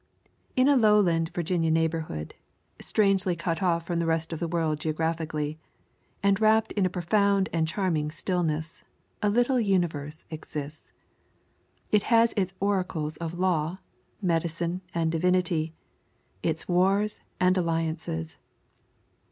In 0.55 0.67
a 0.67 0.75
lowland 0.75 1.29
Virginia 1.31 1.69
neighborhood, 1.69 2.33
strangely 2.79 3.35
cut 3.35 3.61
off 3.61 3.85
from 3.85 3.97
the 3.97 4.07
rest 4.07 4.33
of 4.33 4.39
the 4.39 4.47
world 4.47 4.79
geographically, 4.79 5.59
and 6.23 6.41
wrapped 6.41 6.71
in 6.71 6.87
a 6.87 6.89
profound 6.89 7.49
and 7.53 7.67
charming 7.67 8.09
stillness, 8.09 8.83
a 9.21 9.29
little 9.29 9.59
universe 9.59 10.25
exists. 10.31 10.91
It 11.91 12.01
has 12.09 12.33
its 12.35 12.55
oracles 12.59 13.15
of 13.17 13.37
law, 13.37 13.73
medicine, 14.23 14.81
and 14.91 15.11
divinity; 15.11 15.75
its 16.41 16.67
wars 16.67 17.19
and 17.39 17.55
alliances. 17.55 18.39